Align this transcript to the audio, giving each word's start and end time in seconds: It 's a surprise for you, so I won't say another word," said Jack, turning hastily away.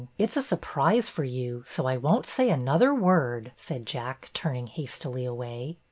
It 0.17 0.31
's 0.31 0.37
a 0.37 0.41
surprise 0.41 1.09
for 1.09 1.23
you, 1.23 1.61
so 1.67 1.85
I 1.85 1.95
won't 1.97 2.25
say 2.25 2.49
another 2.49 2.91
word," 2.91 3.51
said 3.55 3.85
Jack, 3.85 4.31
turning 4.33 4.65
hastily 4.65 5.25
away. 5.25 5.77